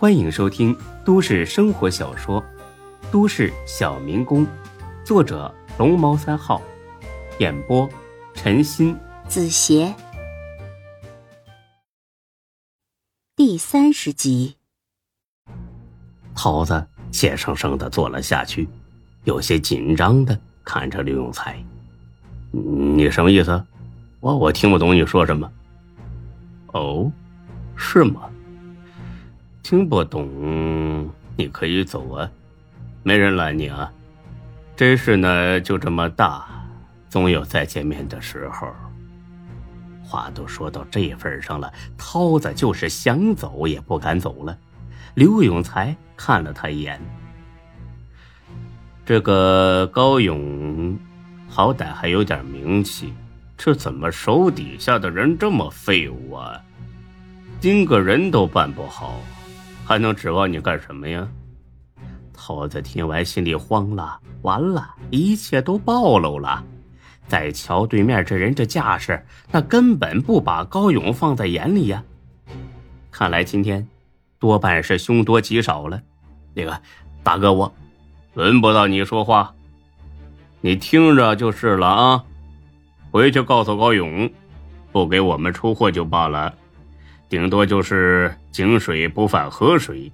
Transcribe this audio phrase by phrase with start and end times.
[0.00, 0.74] 欢迎收听
[1.04, 2.42] 都市生活小说
[3.12, 4.46] 《都市小民工》，
[5.04, 6.62] 作者龙猫三号，
[7.38, 7.86] 演播
[8.32, 9.94] 陈鑫、子邪，
[13.36, 14.56] 第三十集。
[16.34, 18.66] 桃子怯生生的坐了下去，
[19.24, 21.62] 有些紧张的看着刘永才
[22.50, 23.62] ：“你什么意思？
[24.20, 25.52] 我我听不懂你说什么。
[26.72, 27.12] ”“哦，
[27.76, 28.22] 是吗？”
[29.62, 32.30] 听不懂，你可以走啊，
[33.02, 33.92] 没人拦你啊。
[34.74, 36.46] 这事呢就这么大，
[37.08, 38.68] 总有再见面的时候。
[40.02, 44.58] 话都说到这份上了，涛子就是想走也不敢走了。
[45.14, 47.00] 刘永才看了他一眼，
[49.04, 50.98] 这个高勇
[51.48, 53.12] 好歹还有点名气，
[53.56, 56.60] 这怎么手底下的人这么废物啊？
[57.60, 59.20] 盯个人都办不好。
[59.90, 61.26] 还能指望你干什么呀？
[62.32, 66.64] 涛子听完心里慌了，完了，一切都暴露了。
[67.26, 72.04] 再瞧对面这人这架势，那根本不把高勇放在眼里呀。
[73.10, 73.84] 看来今天
[74.38, 76.00] 多半是凶多吉少了。
[76.54, 76.80] 那个
[77.24, 77.74] 大哥，我
[78.34, 79.52] 轮不到你说话，
[80.60, 82.24] 你听着就是了啊。
[83.10, 84.30] 回去告诉高勇，
[84.92, 86.54] 不给我们出货就罢了。
[87.30, 90.10] 顶多就是井水不犯河水，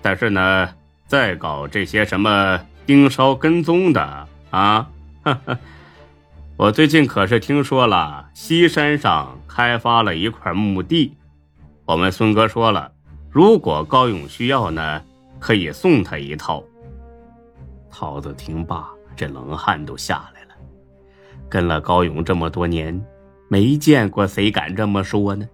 [0.00, 0.68] 但是呢，
[1.08, 4.00] 再搞这些什么盯梢跟踪的
[4.50, 4.88] 啊，
[5.24, 5.58] 哈 哈
[6.56, 11.12] 我最近可是听说了，西山上开发了一块墓地，
[11.84, 12.92] 我们孙哥说了，
[13.30, 15.02] 如果高勇需要呢，
[15.40, 16.62] 可以送他一套。
[17.90, 20.54] 桃子听罢，这冷汗都下来了，
[21.48, 23.04] 跟了高勇这么多年，
[23.48, 25.44] 没见过谁敢这么说呢。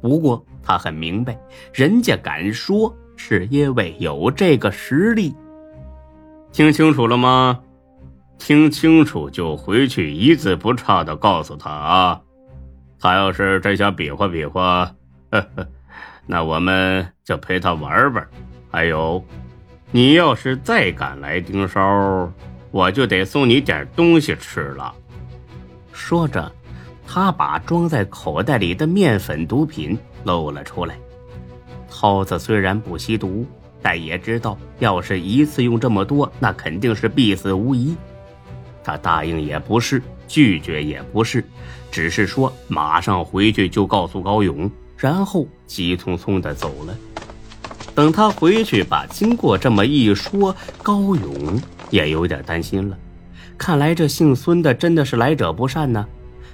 [0.00, 1.38] 不过他很明白，
[1.72, 5.34] 人家敢说是因为有这个实力。
[6.52, 7.60] 听清楚了吗？
[8.38, 12.20] 听清楚就回去一字不差的告诉他啊！
[12.98, 14.90] 他要是真想比划比划，
[15.30, 15.66] 呵呵，
[16.26, 18.26] 那我们就陪他玩玩。
[18.70, 19.22] 还有，
[19.90, 22.32] 你要是再敢来盯梢，
[22.70, 24.94] 我就得送你点东西吃了。
[25.92, 26.50] 说着。
[27.12, 30.96] 他把装在口袋里的面粉毒品露了出来。
[31.90, 33.44] 涛子虽然不吸毒，
[33.82, 37.96] 但也知道，要是一次用这么多，那肯定是必死无疑。
[38.84, 41.44] 他答应也不是，拒绝也不是，
[41.90, 46.96] 只是说马上回去就告诉高勇，然后急匆匆的走了。
[47.92, 51.60] 等他回去把经过这么一说，高勇
[51.90, 52.96] 也有点担心了。
[53.58, 56.06] 看来这姓孙的真的是来者不善呢。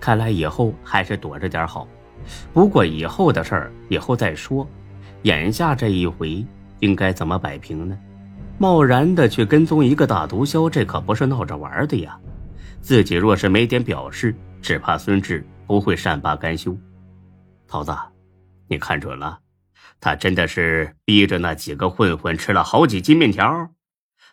[0.00, 1.86] 看来以后还是躲着点好。
[2.52, 4.68] 不过以后的事儿以后再说，
[5.22, 6.44] 眼下这一回
[6.80, 7.98] 应该怎么摆平呢？
[8.58, 12.18] 贸然的去跟踪一个大毒枭，这可不是闹着玩的呀！
[12.80, 16.76] 自己若是没点表示，只怕孙志不会善罢甘休。
[17.68, 17.96] 桃子，
[18.66, 19.38] 你看准了，
[20.00, 23.70] 他真的是逼着那几个混混吃了好几斤面条。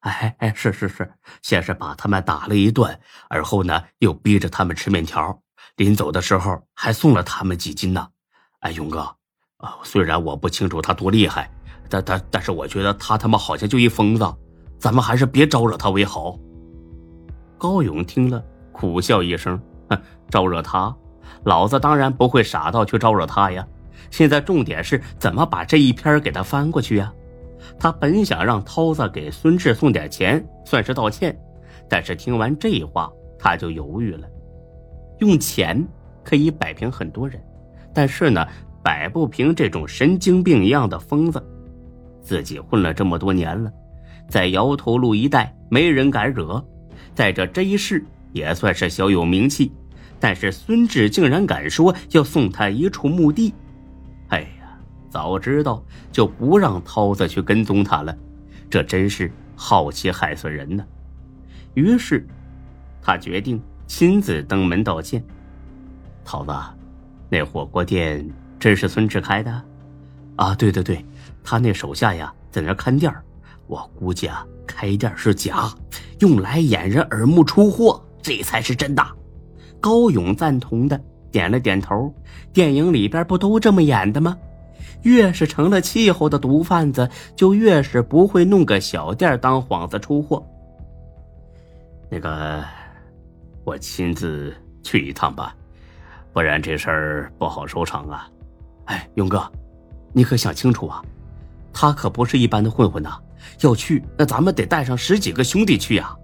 [0.00, 1.12] 哎哎，是是是，
[1.42, 5.40] 先是把他们打了一顿，而后呢又逼着他们吃面条。
[5.76, 8.06] 临走的时候还送了他们几斤呢，
[8.60, 9.00] 哎，勇哥，
[9.58, 11.50] 啊，虽然我不清楚他多厉害，
[11.88, 14.24] 但但但是我觉得他他妈好像就一疯子，
[14.78, 16.38] 咱们还是别招惹他为好。
[17.58, 20.94] 高勇听了苦笑一声，哼，招惹他，
[21.44, 23.66] 老子当然不会傻到去招惹他呀。
[24.10, 27.12] 现在重点是怎么把这一篇给他翻过去呀？
[27.78, 31.38] 他本想让涛子给孙志送点钱，算是道歉，
[31.88, 34.28] 但是听完这话，他就犹豫了。
[35.22, 35.86] 用钱
[36.24, 37.40] 可以摆平很多人，
[37.94, 38.44] 但是呢，
[38.82, 41.40] 摆不平这种神经病一样的疯子。
[42.20, 43.72] 自己混了这么多年了，
[44.28, 46.64] 在摇头路一带没人敢惹，
[47.14, 49.70] 在这 J 市也算是小有名气。
[50.18, 53.54] 但是孙志竟然敢说要送他一处墓地，
[54.28, 54.76] 哎呀，
[55.08, 58.16] 早知道就不让涛子去跟踪他了，
[58.68, 60.84] 这真是好奇害死人呢。
[61.74, 62.26] 于是，
[63.00, 63.62] 他决定。
[63.94, 65.22] 亲自登门道歉，
[66.24, 66.52] 桃子，
[67.28, 68.26] 那火锅店
[68.58, 69.62] 真是孙志开的？
[70.36, 71.04] 啊，对对对，
[71.44, 73.14] 他那手下呀在那看店
[73.66, 75.70] 我估计啊开店是假，
[76.20, 79.06] 用来掩人耳目出货，这才是真的。
[79.78, 80.98] 高勇赞同的
[81.30, 82.10] 点了点头。
[82.50, 84.34] 电影里边不都这么演的吗？
[85.02, 87.06] 越是成了气候的毒贩子，
[87.36, 90.42] 就越是不会弄个小店当幌子出货。
[92.08, 92.64] 那个。
[93.64, 95.54] 我亲自去一趟吧，
[96.32, 98.28] 不然这事儿不好收场啊！
[98.86, 99.50] 哎，勇哥，
[100.12, 101.02] 你可想清楚啊！
[101.72, 103.18] 他可不是一般的混混呐，
[103.60, 106.14] 要去那咱们得带上十几个兄弟去呀。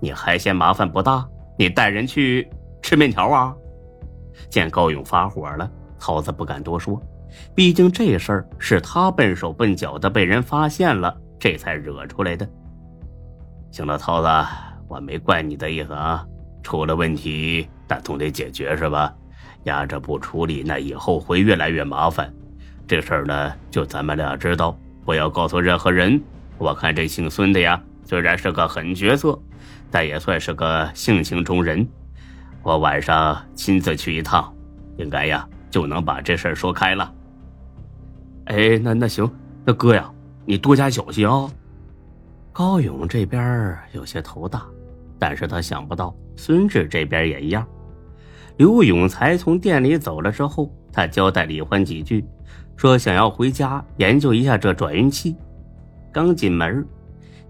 [0.00, 1.26] 你还嫌麻烦不大？
[1.56, 2.50] 你带人去
[2.82, 3.54] 吃面条啊？
[4.48, 7.00] 见高勇发火了，涛子不敢多说，
[7.54, 12.48] 毕竟这事儿是他笨手笨脚的被人发现了，这才惹出来的。
[13.70, 14.28] 行了，涛子，
[14.90, 16.26] 我没怪你的意思啊，
[16.64, 19.14] 出了问题那总得解决是吧？
[19.64, 22.32] 压着不处理，那以后会越来越麻烦。
[22.88, 26.20] 这事儿呢，就咱们俩知道，不要告诉任何人。
[26.58, 29.38] 我看这姓孙的呀，虽然是个狠角色，
[29.92, 31.86] 但也算是个性情中人。
[32.62, 34.52] 我晚上亲自去一趟，
[34.96, 37.14] 应该呀就能把这事儿说开了。
[38.46, 39.30] 哎，那那行，
[39.64, 40.10] 那哥呀，
[40.44, 41.48] 你多加小心啊。
[42.52, 44.66] 高勇这边有些头大，
[45.20, 47.64] 但是他想不到孙志这边也一样。
[48.56, 52.24] 刘永才从店里走了之后，他交代李欢几句，
[52.76, 55.36] 说想要回家研究一下这转运器。
[56.10, 56.84] 刚进门，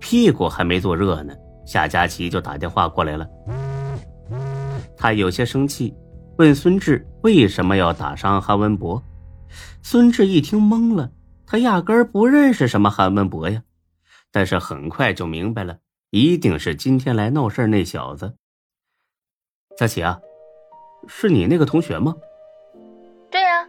[0.00, 1.32] 屁股还没坐热呢，
[1.64, 3.28] 夏佳琪就打电话过来了。
[4.96, 5.94] 他有些生气，
[6.38, 9.00] 问孙志为什么要打伤韩文博。
[9.80, 11.10] 孙志一听懵了，
[11.46, 13.62] 他压根不认识什么韩文博呀，
[14.32, 15.78] 但是很快就明白了，
[16.10, 18.34] 一定是今天来闹事那小子。
[19.76, 20.20] 佳琪啊。
[21.06, 22.14] 是你那个同学吗？
[23.30, 23.66] 对呀，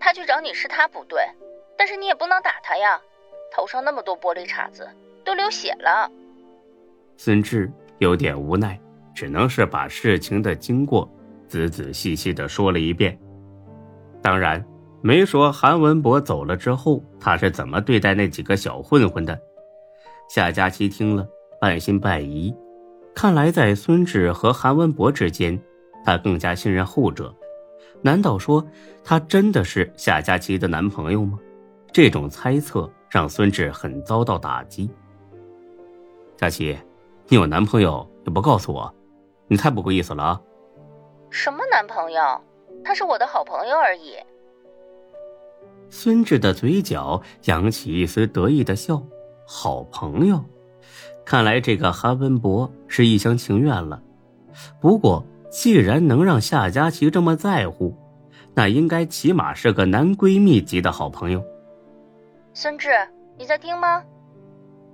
[0.00, 1.22] 他去找你是他不对，
[1.76, 2.98] 但是你也不能打他呀，
[3.54, 4.88] 头上那么多玻璃碴子，
[5.22, 6.10] 都流血了。
[7.18, 8.80] 孙志有点无奈，
[9.14, 11.08] 只能是把事情的经过
[11.46, 13.16] 仔仔细细的说了一遍，
[14.22, 14.64] 当然
[15.02, 19.38] 没说韩文博走了之后他是怎么对待那几个小混混的。
[20.30, 21.28] 夏佳琪听了
[21.62, 22.52] 半信半疑，
[23.14, 25.56] 看来在孙志和韩文博之间。
[26.04, 27.32] 他更加信任后者，
[28.00, 28.66] 难道说
[29.04, 31.38] 他真的是夏佳琪的男朋友吗？
[31.92, 34.90] 这种猜测让孙志很遭到打击。
[36.36, 36.76] 佳琪，
[37.28, 38.92] 你有男朋友也不告诉我，
[39.46, 40.40] 你太不够意思了啊！
[41.30, 42.40] 什么男朋友？
[42.82, 44.16] 他是我的好朋友而已。
[45.90, 49.00] 孙志的嘴角扬起一丝得意的笑。
[49.46, 50.44] 好朋友，
[51.24, 54.02] 看来这个韩文博是一厢情愿了。
[54.80, 55.24] 不过。
[55.52, 57.94] 既然能让夏佳琪这么在乎，
[58.54, 61.44] 那应该起码是个男闺蜜级的好朋友。
[62.54, 62.88] 孙志，
[63.36, 64.02] 你在听吗？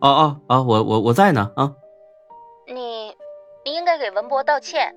[0.00, 0.60] 哦哦啊！
[0.60, 1.72] 我我我在呢啊！
[2.66, 3.14] 你，
[3.64, 4.92] 你应该给文博道歉。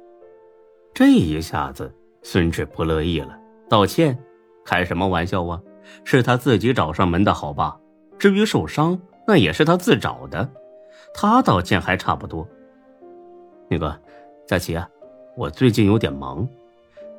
[0.91, 1.93] 这一下子，
[2.23, 3.37] 孙志不乐意了。
[3.69, 4.17] 道歉？
[4.65, 5.61] 开什么玩笑啊！
[6.03, 7.77] 是他自己找上门的好吧？
[8.17, 10.49] 至于受伤，那也是他自找的，
[11.13, 12.47] 他倒见还差不多。
[13.69, 13.99] 那个，
[14.47, 14.89] 佳琪啊。
[15.35, 16.47] 我最近有点忙，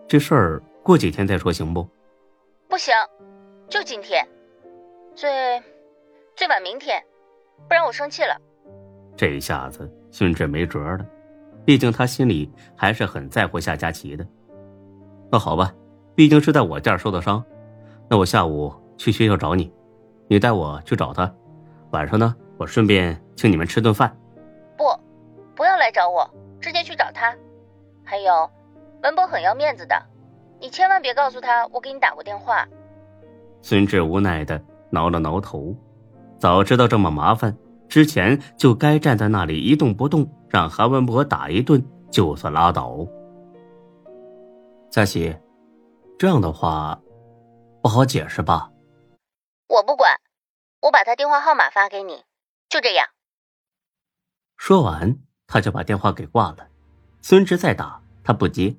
[0.07, 1.85] 这事儿过几天再说行不？
[2.69, 2.95] 不行，
[3.69, 4.25] 就今天，
[5.17, 5.61] 最
[6.37, 7.03] 最晚明天，
[7.67, 8.41] 不然我生气了。
[9.17, 11.05] 这一下子孙志没辙了，
[11.65, 14.25] 毕竟他心里还是很在乎夏佳琪的。
[15.29, 15.75] 那好吧，
[16.15, 17.45] 毕竟是在我店受的伤，
[18.09, 19.73] 那我下午去学校找你，
[20.29, 21.35] 你带我去找他，
[21.91, 24.17] 晚上呢，我顺便请你们吃顿饭。
[24.77, 24.85] 不，
[25.55, 26.29] 不要来找我，
[26.61, 27.35] 直接去找他。
[28.05, 28.51] 还有，
[29.03, 30.01] 文博很要面子的，
[30.61, 32.67] 你千万别告诉他我给你打过电话。
[33.63, 35.75] 孙志无奈的挠了挠头，
[36.39, 37.57] 早知道这么麻烦，
[37.89, 43.07] 之前就该站在那里一动不动，让韩文博打一顿就算拉倒。
[44.91, 45.35] 佳琪，
[46.19, 47.01] 这样的话
[47.83, 48.71] 不好解释吧？
[49.67, 50.21] 我不管，
[50.83, 52.23] 我把他电话号码发给你，
[52.75, 53.07] 就这样。
[54.57, 55.17] 说完，
[55.47, 56.67] 他就把电话给挂了。
[57.23, 58.75] 孙志再打，他不接，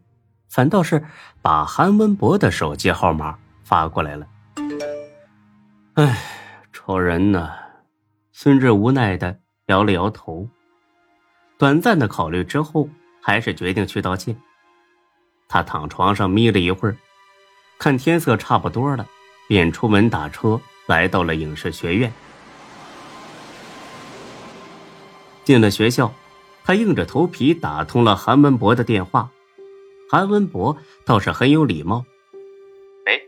[0.49, 1.05] 反倒是
[1.41, 4.27] 把韩文博的手机号码发过来了。
[5.93, 6.21] 哎，
[6.73, 7.55] 愁人呐！
[8.33, 10.49] 孙志无奈的摇了摇头，
[11.57, 12.89] 短暂的考虑之后，
[13.21, 14.35] 还是决定去道歉。
[15.47, 16.97] 他躺床上眯了一会儿，
[17.79, 19.07] 看天色差不多了，
[19.47, 22.11] 便出门打车来到了影视学院。
[25.45, 26.13] 进了学校。
[26.65, 29.29] 他硬着头皮打通了韩文博的电话，
[30.09, 30.75] 韩文博
[31.05, 32.03] 倒是很有礼貌。
[33.05, 33.21] 喂，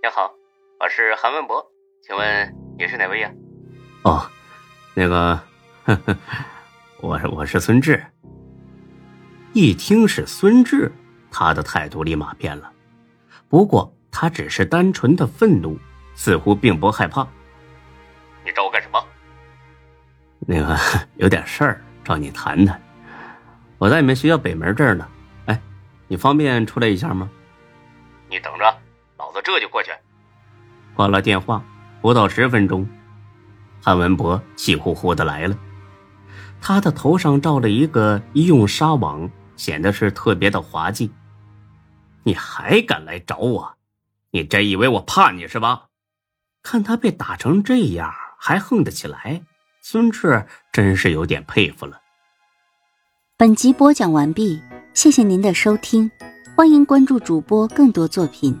[0.00, 0.32] 你好，
[0.78, 1.60] 我是韩文博，
[2.06, 3.32] 请问你是哪位呀？
[4.02, 4.24] 哦，
[4.94, 5.40] 那个，
[5.84, 6.16] 呵呵，
[7.00, 8.00] 我我是孙志。
[9.52, 10.92] 一听是孙志，
[11.32, 12.72] 他的态度立马变了，
[13.48, 15.76] 不过他只是单纯的愤怒，
[16.14, 17.26] 似乎并不害怕。
[18.44, 18.83] 你找我干什么？
[20.46, 20.78] 那个
[21.16, 21.80] 有点事儿。
[22.04, 22.78] 找你谈谈，
[23.78, 25.08] 我在你们学校北门这儿呢。
[25.46, 25.58] 哎，
[26.06, 27.30] 你方便出来一下吗？
[28.28, 28.78] 你等着，
[29.16, 29.90] 老子这就过去。
[30.94, 31.64] 挂了电话，
[32.02, 32.86] 不到十分钟，
[33.82, 35.56] 韩文博气呼呼的来了，
[36.60, 41.10] 他的头上罩了一个医用纱网，显得是特别的滑稽。
[42.22, 43.76] 你还敢来找我？
[44.30, 45.86] 你真以为我怕你是吧？
[46.62, 49.40] 看他被打成这样，还横得起来，
[49.86, 52.00] 孙志真是有点佩服了。
[53.36, 54.58] 本集播讲完毕，
[54.94, 56.10] 谢谢您的收听，
[56.56, 58.58] 欢迎关注主播更多作品。